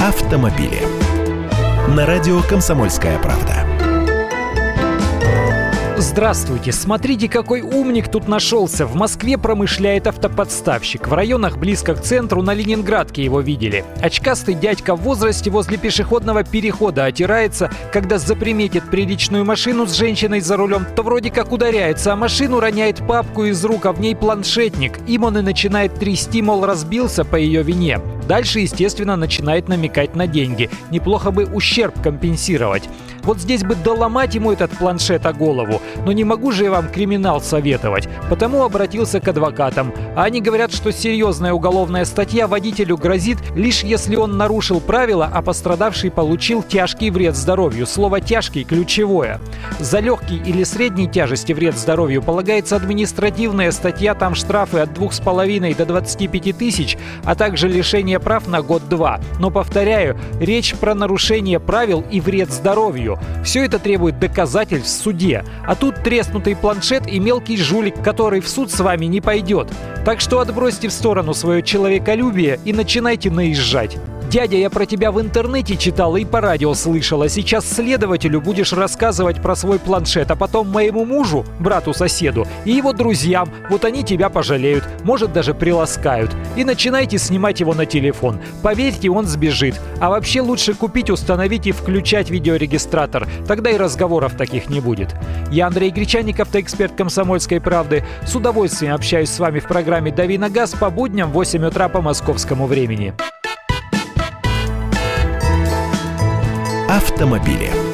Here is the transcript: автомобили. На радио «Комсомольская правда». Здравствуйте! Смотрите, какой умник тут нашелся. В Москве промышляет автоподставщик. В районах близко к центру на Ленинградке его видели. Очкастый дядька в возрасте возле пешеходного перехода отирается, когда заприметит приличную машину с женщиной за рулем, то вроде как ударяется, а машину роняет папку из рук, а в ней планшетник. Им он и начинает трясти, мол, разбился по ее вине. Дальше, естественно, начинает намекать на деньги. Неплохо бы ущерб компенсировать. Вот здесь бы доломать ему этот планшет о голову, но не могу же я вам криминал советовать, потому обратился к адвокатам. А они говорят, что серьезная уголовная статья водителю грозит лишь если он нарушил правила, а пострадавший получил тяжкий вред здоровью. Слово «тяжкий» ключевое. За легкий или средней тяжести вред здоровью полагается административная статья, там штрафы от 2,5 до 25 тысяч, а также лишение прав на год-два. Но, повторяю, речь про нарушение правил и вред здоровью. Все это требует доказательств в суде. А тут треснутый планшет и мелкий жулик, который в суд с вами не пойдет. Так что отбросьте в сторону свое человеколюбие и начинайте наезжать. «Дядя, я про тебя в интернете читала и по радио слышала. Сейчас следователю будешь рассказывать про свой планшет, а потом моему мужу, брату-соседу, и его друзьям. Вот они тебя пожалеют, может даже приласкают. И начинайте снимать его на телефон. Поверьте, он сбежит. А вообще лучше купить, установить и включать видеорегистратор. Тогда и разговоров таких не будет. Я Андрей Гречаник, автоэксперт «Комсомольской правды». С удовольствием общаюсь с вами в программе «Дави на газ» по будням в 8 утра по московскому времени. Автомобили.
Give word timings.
автомобили. 0.00 0.80
На 1.94 2.06
радио 2.06 2.40
«Комсомольская 2.48 3.18
правда». 3.18 3.66
Здравствуйте! 5.98 6.72
Смотрите, 6.72 7.28
какой 7.28 7.60
умник 7.60 8.10
тут 8.10 8.26
нашелся. 8.26 8.86
В 8.86 8.94
Москве 8.94 9.36
промышляет 9.36 10.06
автоподставщик. 10.06 11.06
В 11.06 11.12
районах 11.12 11.58
близко 11.58 11.94
к 11.94 12.00
центру 12.00 12.40
на 12.40 12.54
Ленинградке 12.54 13.22
его 13.22 13.40
видели. 13.40 13.84
Очкастый 14.00 14.54
дядька 14.54 14.96
в 14.96 15.02
возрасте 15.02 15.50
возле 15.50 15.76
пешеходного 15.76 16.44
перехода 16.44 17.04
отирается, 17.04 17.70
когда 17.92 18.16
заприметит 18.16 18.90
приличную 18.90 19.44
машину 19.44 19.86
с 19.86 19.92
женщиной 19.92 20.40
за 20.40 20.56
рулем, 20.56 20.86
то 20.96 21.02
вроде 21.02 21.30
как 21.30 21.52
ударяется, 21.52 22.14
а 22.14 22.16
машину 22.16 22.58
роняет 22.58 23.06
папку 23.06 23.44
из 23.44 23.62
рук, 23.62 23.84
а 23.84 23.92
в 23.92 24.00
ней 24.00 24.16
планшетник. 24.16 24.98
Им 25.06 25.24
он 25.24 25.36
и 25.36 25.42
начинает 25.42 25.96
трясти, 25.96 26.40
мол, 26.40 26.64
разбился 26.64 27.26
по 27.26 27.36
ее 27.36 27.62
вине. 27.62 28.00
Дальше, 28.30 28.60
естественно, 28.60 29.16
начинает 29.16 29.66
намекать 29.66 30.14
на 30.14 30.28
деньги. 30.28 30.70
Неплохо 30.92 31.32
бы 31.32 31.46
ущерб 31.46 32.00
компенсировать. 32.00 32.88
Вот 33.22 33.38
здесь 33.38 33.64
бы 33.64 33.74
доломать 33.74 34.34
ему 34.36 34.52
этот 34.52 34.70
планшет 34.70 35.26
о 35.26 35.32
голову, 35.32 35.82
но 36.06 36.12
не 36.12 36.24
могу 36.24 36.52
же 36.52 36.64
я 36.64 36.70
вам 36.70 36.88
криминал 36.88 37.40
советовать, 37.40 38.08
потому 38.28 38.62
обратился 38.62 39.20
к 39.20 39.28
адвокатам. 39.28 39.92
А 40.16 40.24
они 40.24 40.40
говорят, 40.40 40.72
что 40.72 40.92
серьезная 40.92 41.52
уголовная 41.52 42.04
статья 42.04 42.46
водителю 42.46 42.96
грозит 42.96 43.38
лишь 43.56 43.82
если 43.82 44.14
он 44.16 44.36
нарушил 44.36 44.80
правила, 44.80 45.28
а 45.32 45.42
пострадавший 45.42 46.10
получил 46.10 46.62
тяжкий 46.62 47.10
вред 47.10 47.36
здоровью. 47.36 47.86
Слово 47.86 48.20
«тяжкий» 48.20 48.64
ключевое. 48.64 49.40
За 49.80 49.98
легкий 49.98 50.36
или 50.36 50.62
средней 50.64 51.08
тяжести 51.08 51.52
вред 51.52 51.76
здоровью 51.76 52.22
полагается 52.22 52.76
административная 52.76 53.72
статья, 53.72 54.14
там 54.14 54.34
штрафы 54.34 54.78
от 54.78 54.90
2,5 54.90 55.76
до 55.76 55.84
25 55.84 56.56
тысяч, 56.56 56.96
а 57.24 57.34
также 57.34 57.68
лишение 57.68 58.19
прав 58.20 58.48
на 58.48 58.62
год-два. 58.62 59.20
Но, 59.38 59.50
повторяю, 59.50 60.18
речь 60.40 60.74
про 60.74 60.94
нарушение 60.94 61.58
правил 61.58 62.04
и 62.10 62.20
вред 62.20 62.52
здоровью. 62.52 63.18
Все 63.44 63.64
это 63.64 63.78
требует 63.78 64.18
доказательств 64.18 64.98
в 64.98 65.02
суде. 65.02 65.44
А 65.66 65.74
тут 65.74 66.02
треснутый 66.02 66.56
планшет 66.56 67.06
и 67.06 67.18
мелкий 67.18 67.56
жулик, 67.56 68.02
который 68.02 68.40
в 68.40 68.48
суд 68.48 68.70
с 68.70 68.80
вами 68.80 69.06
не 69.06 69.20
пойдет. 69.20 69.68
Так 70.04 70.20
что 70.20 70.40
отбросьте 70.40 70.88
в 70.88 70.92
сторону 70.92 71.34
свое 71.34 71.62
человеколюбие 71.62 72.60
и 72.64 72.72
начинайте 72.72 73.30
наезжать. 73.30 73.96
«Дядя, 74.30 74.56
я 74.56 74.70
про 74.70 74.86
тебя 74.86 75.10
в 75.10 75.20
интернете 75.20 75.76
читала 75.76 76.16
и 76.16 76.24
по 76.24 76.40
радио 76.40 76.72
слышала. 76.74 77.28
Сейчас 77.28 77.68
следователю 77.68 78.40
будешь 78.40 78.72
рассказывать 78.72 79.42
про 79.42 79.56
свой 79.56 79.80
планшет, 79.80 80.30
а 80.30 80.36
потом 80.36 80.68
моему 80.68 81.04
мужу, 81.04 81.44
брату-соседу, 81.58 82.46
и 82.64 82.70
его 82.70 82.92
друзьям. 82.92 83.50
Вот 83.68 83.84
они 83.84 84.04
тебя 84.04 84.28
пожалеют, 84.28 84.84
может 85.02 85.32
даже 85.32 85.52
приласкают. 85.52 86.30
И 86.54 86.62
начинайте 86.62 87.18
снимать 87.18 87.58
его 87.58 87.74
на 87.74 87.86
телефон. 87.86 88.40
Поверьте, 88.62 89.10
он 89.10 89.26
сбежит. 89.26 89.74
А 89.98 90.10
вообще 90.10 90.42
лучше 90.42 90.74
купить, 90.74 91.10
установить 91.10 91.66
и 91.66 91.72
включать 91.72 92.30
видеорегистратор. 92.30 93.26
Тогда 93.48 93.70
и 93.70 93.76
разговоров 93.76 94.34
таких 94.36 94.68
не 94.68 94.78
будет. 94.78 95.12
Я 95.50 95.66
Андрей 95.66 95.90
Гречаник, 95.90 96.38
автоэксперт 96.38 96.94
«Комсомольской 96.94 97.60
правды». 97.60 98.04
С 98.24 98.36
удовольствием 98.36 98.94
общаюсь 98.94 99.30
с 99.30 99.40
вами 99.40 99.58
в 99.58 99.66
программе 99.66 100.12
«Дави 100.12 100.38
на 100.38 100.50
газ» 100.50 100.70
по 100.70 100.88
будням 100.88 101.30
в 101.30 101.32
8 101.32 101.66
утра 101.66 101.88
по 101.88 102.00
московскому 102.00 102.68
времени. 102.68 103.12
Автомобили. 107.20 107.89